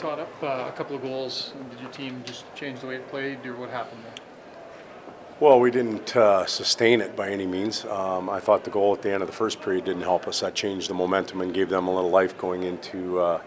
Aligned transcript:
Todd, 0.00 0.18
up 0.18 0.42
uh, 0.42 0.64
a 0.66 0.72
couple 0.72 0.96
of 0.96 1.02
goals. 1.02 1.52
Did 1.70 1.80
your 1.80 1.90
team 1.90 2.22
just 2.24 2.46
change 2.54 2.80
the 2.80 2.86
way 2.86 2.94
it 2.94 3.06
played, 3.10 3.44
or 3.44 3.54
what 3.56 3.68
happened 3.68 4.02
there? 4.02 4.24
Well, 5.40 5.60
we 5.60 5.70
didn't 5.70 6.16
uh, 6.16 6.46
sustain 6.46 7.02
it 7.02 7.14
by 7.14 7.28
any 7.28 7.46
means. 7.46 7.84
Um, 7.84 8.30
I 8.30 8.40
thought 8.40 8.64
the 8.64 8.70
goal 8.70 8.94
at 8.94 9.02
the 9.02 9.12
end 9.12 9.22
of 9.22 9.26
the 9.26 9.34
first 9.34 9.60
period 9.60 9.84
didn't 9.84 10.00
help 10.00 10.26
us. 10.26 10.40
That 10.40 10.54
changed 10.54 10.88
the 10.88 10.94
momentum 10.94 11.42
and 11.42 11.52
gave 11.52 11.68
them 11.68 11.86
a 11.86 11.94
little 11.94 12.08
life 12.08 12.38
going 12.38 12.62
into 12.62 13.18
uh, 13.18 13.42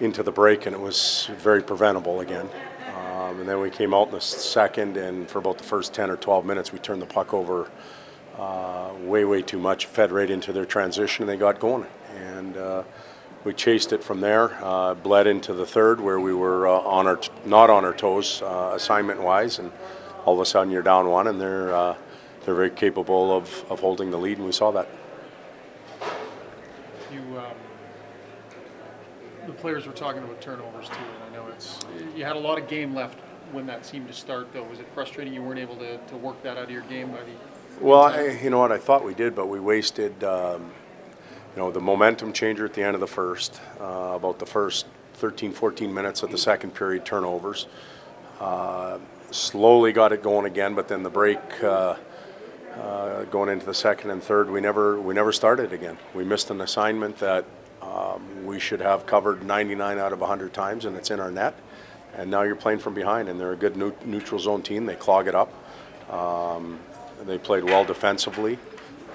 into 0.00 0.24
the 0.24 0.32
break, 0.32 0.66
and 0.66 0.74
it 0.74 0.80
was 0.80 1.30
very 1.38 1.62
preventable 1.62 2.20
again. 2.20 2.48
Um, 2.96 3.38
and 3.38 3.48
then 3.48 3.60
we 3.60 3.70
came 3.70 3.94
out 3.94 4.08
in 4.08 4.14
the 4.14 4.20
second, 4.20 4.96
and 4.96 5.30
for 5.30 5.38
about 5.38 5.58
the 5.58 5.64
first 5.64 5.94
10 5.94 6.10
or 6.10 6.16
12 6.16 6.44
minutes, 6.44 6.72
we 6.72 6.80
turned 6.80 7.02
the 7.02 7.06
puck 7.06 7.32
over 7.32 7.70
uh, 8.36 8.90
way, 9.02 9.24
way 9.24 9.42
too 9.42 9.60
much, 9.60 9.86
fed 9.86 10.10
right 10.10 10.28
into 10.28 10.52
their 10.52 10.64
transition, 10.64 11.22
and 11.22 11.30
they 11.30 11.36
got 11.36 11.60
going. 11.60 11.86
And 12.16 12.56
uh, 12.56 12.82
we 13.48 13.54
chased 13.54 13.94
it 13.94 14.04
from 14.04 14.20
there, 14.20 14.62
uh, 14.62 14.92
bled 14.92 15.26
into 15.26 15.54
the 15.54 15.64
third, 15.64 15.98
where 16.02 16.20
we 16.20 16.34
were 16.34 16.68
uh, 16.68 16.80
on 16.80 17.06
our 17.06 17.16
t- 17.16 17.30
not 17.46 17.70
on 17.70 17.82
our 17.82 17.94
toes 17.94 18.42
uh, 18.42 18.72
assignment-wise, 18.74 19.58
and 19.58 19.72
all 20.26 20.34
of 20.34 20.40
a 20.40 20.44
sudden 20.44 20.70
you're 20.70 20.82
down 20.82 21.08
one, 21.08 21.26
and 21.28 21.40
they're 21.40 21.74
uh, 21.74 21.96
they're 22.44 22.54
very 22.54 22.68
capable 22.68 23.34
of, 23.34 23.64
of 23.70 23.80
holding 23.80 24.10
the 24.10 24.18
lead, 24.18 24.36
and 24.36 24.44
we 24.44 24.52
saw 24.52 24.70
that. 24.72 24.86
You, 27.10 27.20
um, 27.38 27.56
the 29.46 29.54
players 29.54 29.86
were 29.86 29.94
talking 29.94 30.22
about 30.22 30.42
turnovers 30.42 30.90
too, 30.90 30.96
and 30.96 31.34
I 31.34 31.34
know 31.34 31.48
it's 31.48 31.80
you 32.14 32.26
had 32.26 32.36
a 32.36 32.38
lot 32.38 32.58
of 32.58 32.68
game 32.68 32.94
left 32.94 33.18
when 33.52 33.64
that 33.64 33.86
seemed 33.86 34.08
to 34.08 34.12
start. 34.12 34.52
Though, 34.52 34.64
was 34.64 34.78
it 34.78 34.86
frustrating 34.92 35.32
you 35.32 35.42
weren't 35.42 35.58
able 35.58 35.76
to, 35.76 35.96
to 35.96 36.16
work 36.18 36.42
that 36.42 36.58
out 36.58 36.64
of 36.64 36.70
your 36.70 36.82
game 36.82 37.12
by 37.12 37.20
the? 37.20 37.80
Well, 37.80 38.02
I, 38.02 38.38
you 38.42 38.50
know 38.50 38.58
what? 38.58 38.72
I 38.72 38.78
thought 38.78 39.06
we 39.06 39.14
did, 39.14 39.34
but 39.34 39.46
we 39.46 39.58
wasted, 39.58 40.22
um, 40.22 40.70
you 41.54 41.62
know, 41.62 41.70
the 41.70 41.80
momentum 41.80 42.32
changer 42.32 42.64
at 42.64 42.74
the 42.74 42.82
end 42.82 42.94
of 42.94 43.00
the 43.00 43.06
first, 43.06 43.60
uh, 43.80 44.12
about 44.14 44.38
the 44.38 44.46
first 44.46 44.86
13, 45.14 45.52
14 45.52 45.92
minutes 45.92 46.22
of 46.22 46.30
the 46.30 46.38
second 46.38 46.74
period 46.74 47.04
turnovers. 47.04 47.66
Uh, 48.40 48.98
slowly 49.30 49.92
got 49.92 50.12
it 50.12 50.22
going 50.22 50.46
again, 50.46 50.74
but 50.74 50.88
then 50.88 51.02
the 51.02 51.10
break 51.10 51.38
uh, 51.62 51.96
uh, 52.76 53.24
going 53.24 53.48
into 53.48 53.66
the 53.66 53.74
second 53.74 54.10
and 54.10 54.22
third, 54.22 54.48
we 54.48 54.60
never 54.60 55.00
we 55.00 55.12
never 55.12 55.32
started 55.32 55.72
again. 55.72 55.98
We 56.14 56.24
missed 56.24 56.50
an 56.50 56.60
assignment 56.60 57.18
that 57.18 57.44
um, 57.82 58.44
we 58.44 58.60
should 58.60 58.80
have 58.80 59.06
covered 59.06 59.42
99 59.42 59.98
out 59.98 60.12
of 60.12 60.20
100 60.20 60.52
times, 60.52 60.84
and 60.84 60.96
it's 60.96 61.10
in 61.10 61.18
our 61.18 61.30
net. 61.30 61.54
And 62.16 62.30
now 62.30 62.42
you're 62.42 62.56
playing 62.56 62.78
from 62.78 62.94
behind, 62.94 63.28
and 63.28 63.38
they're 63.38 63.52
a 63.52 63.56
good 63.56 63.76
neu- 63.76 63.94
neutral 64.04 64.40
zone 64.40 64.62
team. 64.62 64.86
They 64.86 64.94
clog 64.94 65.28
it 65.28 65.34
up. 65.34 65.52
Um, 66.12 66.78
they 67.26 67.38
played 67.38 67.64
well 67.64 67.84
defensively. 67.84 68.58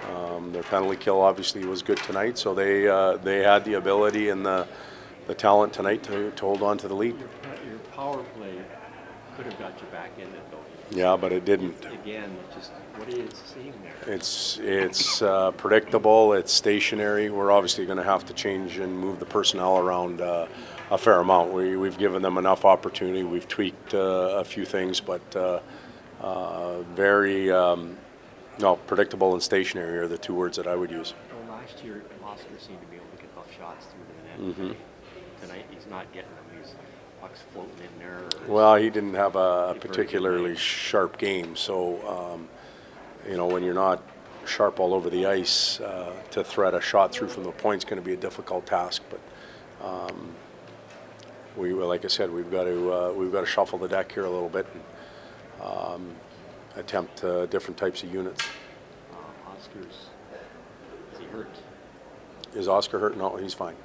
Um, 0.09 0.51
their 0.51 0.63
penalty 0.63 0.97
kill 0.97 1.21
obviously 1.21 1.65
was 1.65 1.81
good 1.81 1.97
tonight, 1.99 2.37
so 2.37 2.53
they 2.53 2.87
uh, 2.87 3.17
they 3.17 3.43
had 3.43 3.63
the 3.65 3.75
ability 3.75 4.29
and 4.29 4.45
the 4.45 4.67
the 5.27 5.33
talent 5.33 5.73
tonight 5.73 6.03
to, 6.03 6.31
to 6.31 6.45
hold 6.45 6.61
on 6.61 6.77
to 6.79 6.87
the 6.87 6.95
lead. 6.95 7.17
Your 7.17 7.79
power 7.95 8.21
play 8.35 8.55
could 9.35 9.45
have 9.45 9.57
got 9.57 9.79
you 9.79 9.87
back 9.87 10.11
in 10.17 10.23
it 10.23 10.51
though. 10.51 10.57
Yeah, 10.91 11.15
but 11.15 11.31
it 11.31 11.45
didn't. 11.45 11.85
Again, 11.85 12.37
just 12.53 12.71
what 12.97 13.07
are 13.07 13.17
you 13.17 13.27
seeing 13.45 13.73
there? 13.81 14.13
It's 14.15 14.59
it's 14.61 15.21
uh, 15.21 15.51
predictable. 15.51 16.33
It's 16.33 16.51
stationary. 16.51 17.29
We're 17.29 17.51
obviously 17.51 17.85
going 17.85 17.97
to 17.97 18.03
have 18.03 18.25
to 18.25 18.33
change 18.33 18.77
and 18.77 18.97
move 18.97 19.19
the 19.19 19.25
personnel 19.25 19.77
around 19.77 20.21
uh, 20.21 20.47
a 20.91 20.97
fair 20.97 21.19
amount. 21.19 21.53
We 21.53 21.77
we've 21.77 21.97
given 21.97 22.21
them 22.21 22.37
enough 22.37 22.65
opportunity. 22.65 23.23
We've 23.23 23.47
tweaked 23.47 23.93
uh, 23.93 24.35
a 24.37 24.43
few 24.43 24.65
things, 24.65 24.99
but 24.99 25.35
uh, 25.35 25.59
uh, 26.21 26.81
very 26.95 27.51
um, 27.51 27.97
no 28.59 28.75
predictable 28.75 29.33
and 29.33 29.41
stationary 29.41 29.97
are 29.99 30.07
the 30.07 30.17
two 30.17 30.33
words 30.33 30.57
that 30.57 30.67
I 30.67 30.75
would 30.75 30.91
use. 30.91 31.13
Well, 31.31 31.57
last 31.57 31.83
year, 31.83 32.03
Oscar 32.23 32.47
seemed 32.59 32.81
to 32.81 32.87
be 32.87 32.97
able 32.97 33.05
to 33.15 33.21
get 33.21 33.35
those 33.35 33.45
shots 33.57 33.85
through 33.85 34.47
the 34.47 34.53
net. 34.53 34.75
Tonight, 35.41 35.65
he's 35.71 35.87
not 35.87 36.11
getting 36.13 36.29
them. 36.31 36.59
He's 36.61 36.73
pucks 37.21 37.41
floating 37.53 37.71
in 37.79 37.99
there. 37.99 38.21
Well, 38.47 38.75
he 38.75 38.89
didn't 38.89 39.15
have 39.15 39.35
a 39.35 39.75
particularly 39.79 40.55
sharp 40.55 41.17
game, 41.17 41.55
so 41.55 42.33
um, 42.35 42.47
you 43.29 43.37
know 43.37 43.47
when 43.47 43.63
you're 43.63 43.73
not 43.73 44.01
sharp 44.45 44.79
all 44.79 44.93
over 44.93 45.09
the 45.09 45.25
ice, 45.25 45.79
uh, 45.79 46.13
to 46.31 46.43
thread 46.43 46.73
a 46.73 46.81
shot 46.81 47.13
through 47.13 47.29
from 47.29 47.43
the 47.43 47.51
point 47.51 47.79
is 47.79 47.85
going 47.85 48.01
to 48.01 48.05
be 48.05 48.13
a 48.13 48.17
difficult 48.17 48.65
task. 48.65 49.01
But 49.09 49.85
um, 49.85 50.33
we, 51.55 51.73
like 51.73 52.03
I 52.03 52.09
said, 52.09 52.31
we've 52.31 52.51
got 52.51 52.65
to 52.65 52.93
uh, 52.93 53.13
we've 53.13 53.31
got 53.31 53.41
to 53.41 53.47
shuffle 53.47 53.79
the 53.79 53.87
deck 53.87 54.11
here 54.11 54.25
a 54.25 54.29
little 54.29 54.49
bit 54.49 54.67
and 54.73 54.83
um, 55.63 56.15
attempt 56.75 57.23
uh, 57.23 57.45
different 57.47 57.77
types 57.77 58.03
of 58.03 58.13
units. 58.13 58.43
Uh, 59.11 59.51
Oscar's, 59.51 60.07
is 61.13 61.19
he 61.19 61.25
hurt? 61.25 61.49
Is 62.55 62.67
Oscar 62.67 62.99
hurt? 62.99 63.17
No, 63.17 63.35
he's 63.35 63.53
fine. 63.53 63.75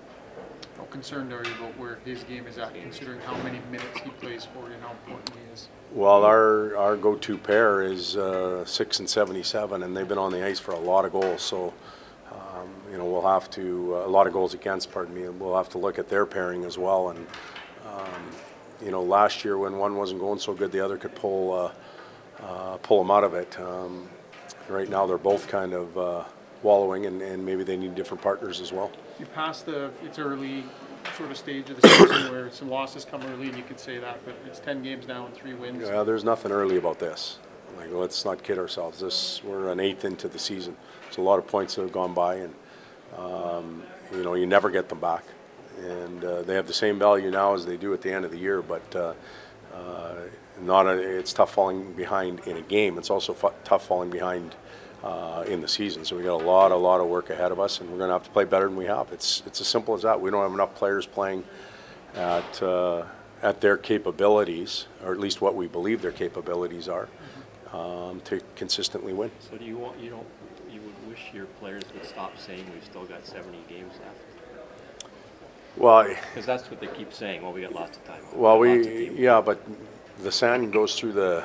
How 0.77 0.85
concerned 0.85 1.33
are 1.33 1.43
you 1.45 1.55
about 1.59 1.77
where 1.77 1.99
his 2.05 2.23
game 2.25 2.47
is 2.47 2.57
at, 2.57 2.73
considering 2.75 3.21
how 3.21 3.37
many 3.43 3.61
minutes 3.71 3.99
he 4.01 4.11
plays 4.11 4.45
for 4.45 4.69
you 4.69 4.75
and 4.75 4.83
how 4.83 4.91
important 4.91 5.31
he 5.31 5.53
is? 5.53 5.69
Well, 5.93 6.25
our, 6.25 6.77
our 6.77 6.97
go-to 6.97 7.37
pair 7.37 7.83
is 7.83 8.17
uh, 8.17 8.65
six 8.65 9.01
and 9.01 9.09
seventy-seven, 9.09 9.83
and 9.83 9.97
they've 9.97 10.07
been 10.07 10.19
on 10.19 10.31
the 10.31 10.45
ice 10.45 10.59
for 10.59 10.73
a 10.73 10.79
lot 10.79 11.05
of 11.05 11.13
goals. 11.13 11.43
So, 11.43 11.75
um, 12.31 12.69
you 12.93 12.99
know, 12.99 13.07
we'll 13.07 13.27
have 13.27 13.51
to 13.53 13.97
uh, 13.97 14.07
a 14.07 14.11
lot 14.11 14.27
of 14.27 14.33
goals 14.33 14.55
against. 14.55 14.93
Pardon 14.93 15.15
me. 15.15 15.29
We'll 15.29 15.57
have 15.57 15.71
to 15.71 15.79
look 15.79 15.99
at 15.99 16.09
their 16.09 16.27
pairing 16.27 16.65
as 16.65 16.79
well. 16.79 17.11
And 17.11 17.27
um, 17.87 18.31
you 18.85 18.91
know, 18.91 19.03
last 19.03 19.45
year 19.45 19.59
when 19.59 19.79
one 19.79 19.97
wasn't 19.97 20.21
going 20.21 20.39
so 20.39 20.53
good, 20.53 20.71
the 20.71 20.81
other 20.81 20.99
could 20.99 21.15
pull 21.15 21.53
uh, 21.53 21.73
uh, 22.43 22.77
pull 22.79 22.99
them 22.99 23.11
out 23.11 23.25
of 23.25 23.35
it. 23.35 23.59
Um, 23.61 24.09
right 24.69 24.89
now, 24.89 25.07
they're 25.07 25.19
both 25.19 25.49
kind 25.49 25.73
of 25.73 25.99
uh, 25.99 26.25
wallowing, 26.63 27.07
and, 27.07 27.23
and 27.23 27.45
maybe 27.45 27.65
they 27.65 27.77
need 27.77 27.95
different 27.95 28.23
partners 28.23 28.61
as 28.61 28.73
well. 28.73 28.91
You 29.19 29.27
pass 29.27 29.63
the 29.63 29.91
it's 30.05 30.19
early 30.19 30.65
sort 31.17 31.31
of 31.31 31.37
stage 31.37 31.71
of 31.71 31.81
the 31.81 31.89
season 31.89 32.09
where 32.33 32.51
some 32.51 32.69
losses 32.69 33.05
come 33.05 33.23
early, 33.23 33.49
and 33.49 33.57
you 33.57 33.65
could 33.65 33.81
say 33.81 33.99
that, 33.99 34.25
but 34.25 34.37
it's 34.47 34.61
ten 34.61 34.83
games 34.83 35.07
now 35.07 35.27
and 35.27 35.35
three 35.35 35.55
wins. 35.55 35.83
Yeah, 35.83 36.03
there's 36.03 36.25
nothing 36.25 36.53
early 36.53 36.77
about 36.77 36.99
this. 36.99 37.39
Like, 37.77 37.93
let's 37.93 38.25
not 38.25 38.43
kid 38.43 38.59
ourselves. 38.59 39.01
This 39.01 39.43
we're 39.45 39.71
an 39.71 39.81
eighth 39.81 40.05
into 40.05 40.29
the 40.29 40.39
season. 40.39 40.77
There's 41.03 41.19
a 41.19 41.23
lot 41.23 41.39
of 41.39 41.47
points 41.47 41.75
that 41.75 41.83
have 41.83 41.93
gone 41.93 42.15
by, 42.15 42.37
and 42.37 42.55
um, 43.17 43.83
you 44.13 44.23
know 44.23 44.35
you 44.35 44.47
never 44.47 44.71
get 44.71 44.89
them 44.89 45.01
back. 45.01 45.25
And 45.81 46.25
uh, 46.25 46.43
they 46.43 46.55
have 46.55 46.67
the 46.67 46.73
same 46.73 46.99
value 46.99 47.31
now 47.31 47.55
as 47.55 47.65
they 47.65 47.77
do 47.77 47.95
at 47.95 48.03
the 48.03 48.13
end 48.13 48.25
of 48.25 48.33
the 48.33 48.39
year, 48.39 48.63
but 48.63 49.15
uh, 49.75 50.15
not 50.63 50.87
a, 50.87 51.19
it's 51.19 51.33
tough 51.33 51.53
falling 51.55 51.93
behind 51.93 52.41
in 52.47 52.57
a 52.57 52.63
game. 52.63 52.99
It's 52.99 53.11
also 53.11 53.35
tough 53.65 53.87
falling 53.87 54.11
behind 54.11 54.55
uh, 55.05 55.45
in 55.47 55.61
the 55.61 55.69
season. 55.69 56.05
So 56.05 56.17
we 56.17 56.23
got 56.23 56.43
a 56.43 56.45
lot, 56.45 56.73
a 56.73 56.77
lot 56.77 57.01
of 57.01 57.07
work 57.07 57.31
ahead 57.31 57.53
of 57.53 57.61
us, 57.61 57.81
and 57.81 57.91
we're 57.91 57.99
going 57.99 58.09
to 58.09 58.15
have 58.15 58.25
to 58.25 58.31
play 58.31 58.45
better 58.45 58.67
than 58.67 58.77
we 58.77 58.87
have. 58.87 59.13
It's 59.13 59.43
it's 59.47 59.61
as 59.61 59.69
simple 59.69 59.95
as 59.95 60.03
that. 60.03 60.21
We 60.21 60.31
don't 60.31 60.43
have 60.43 60.53
enough 60.53 60.75
players 60.75 61.07
playing 61.07 61.45
at 62.15 62.63
uh, 62.63 63.05
at 63.43 63.61
their 63.61 63.77
capabilities, 63.77 64.87
or 65.05 65.13
at 65.13 65.21
least 65.21 65.41
what 65.41 65.55
we 65.55 65.69
believe 65.69 66.03
their 66.03 66.11
capabilities 66.11 66.89
are, 66.89 67.09
um, 67.73 68.21
to 68.25 68.41
consistently 68.57 69.13
win. 69.13 69.31
So 69.39 69.57
do 69.57 69.65
you 69.65 69.77
want, 69.77 70.01
you 70.01 70.11
don't, 70.11 70.27
you 70.69 70.81
would 70.81 71.09
wish 71.09 71.31
your 71.33 71.47
players 71.61 71.85
would 71.95 72.05
stop 72.05 72.37
saying 72.37 72.65
we've 72.75 72.85
still 72.85 73.05
got 73.05 73.25
seventy 73.25 73.63
games 73.69 73.93
left? 74.05 74.19
Well, 75.77 76.09
Because 76.09 76.47
that's 76.47 76.71
what 76.71 76.81
they 76.81 76.89
keep 76.89 77.13
saying, 77.13 77.43
well, 77.43 77.53
we 77.53 77.61
got 77.63 77.73
lots 77.73 77.97
of 77.99 78.05
time. 78.05 78.21
well, 78.35 78.55
Lots 78.59 78.79
of 78.79 78.85
we 78.87 79.07
games. 79.07 79.19
yeah, 79.19 79.41
but 79.41 79.61
the 80.23 80.33
sand 80.33 80.73
goes 80.73 80.99
through 80.99 81.13
the 81.13 81.45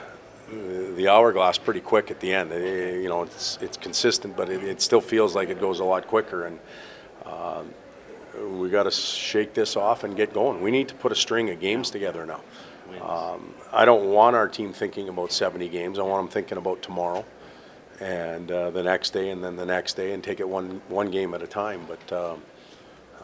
the 0.98 1.08
hourglass 1.08 1.58
pretty 1.58 1.80
quick 1.80 2.12
at 2.12 2.20
the 2.20 2.32
end. 2.34 2.52
Eh, 2.52 2.96
You 2.98 3.10
know, 3.10 3.24
it's 3.24 3.58
it's 3.62 3.78
consistent, 3.78 4.36
but 4.36 4.50
it, 4.50 4.64
it 4.64 4.82
still 4.82 5.02
feels 5.02 5.36
like 5.36 5.50
it 5.50 5.60
goes 5.60 5.80
a 5.80 5.84
lot 5.84 6.06
quicker, 6.08 6.46
and 6.46 6.60
um, 7.26 7.74
we 8.60 8.70
got 8.70 8.84
to 8.84 8.92
shake 8.92 9.54
this 9.54 9.76
off 9.76 10.04
and 10.04 10.16
get 10.16 10.34
going. 10.34 10.62
We 10.62 10.70
need 10.72 10.88
to 10.90 10.96
put 10.96 11.12
a 11.12 11.16
string 11.16 11.50
of 11.50 11.60
games 11.60 11.90
together 11.90 12.26
now. 12.26 12.42
Wins. 12.90 13.02
Um, 13.04 13.54
I 13.72 13.86
don't 13.86 14.12
want 14.12 14.36
our 14.36 14.48
team 14.48 14.74
thinking 14.74 15.08
about 15.10 15.32
70 15.32 15.70
games. 15.70 15.98
I 15.98 16.02
want 16.04 16.26
them 16.26 16.32
thinking 16.32 16.58
about 16.58 16.82
tomorrow 16.82 17.24
and 18.02 18.52
uh, 18.52 18.70
the 18.72 18.84
next 18.84 19.12
day 19.12 19.30
and 19.30 19.42
then 19.44 19.56
the 19.56 19.66
next 19.66 19.94
day 19.96 20.12
and 20.14 20.22
take 20.24 20.40
it 20.42 20.50
one, 20.50 20.82
one 20.90 21.10
game 21.10 21.34
at 21.34 21.42
a 21.42 21.48
time. 21.48 21.88
But 21.88 22.12
um, 22.12 22.42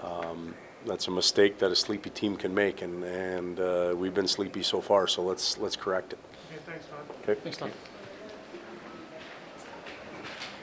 um, 0.01 0.55
that's 0.85 1.07
a 1.07 1.11
mistake 1.11 1.57
that 1.59 1.71
a 1.71 1.75
sleepy 1.75 2.09
team 2.09 2.35
can 2.35 2.53
make, 2.53 2.81
and, 2.81 3.03
and 3.03 3.59
uh, 3.59 3.93
we've 3.95 4.13
been 4.13 4.27
sleepy 4.27 4.63
so 4.63 4.81
far, 4.81 5.07
so 5.07 5.21
let's, 5.21 5.57
let's 5.57 5.75
correct 5.75 6.13
it. 6.13 6.19
Okay, 6.51 6.61
thanks, 6.65 6.85
Todd. 6.85 7.17
Okay? 7.23 7.39
Thanks, 7.41 7.57
Tom. 7.57 7.71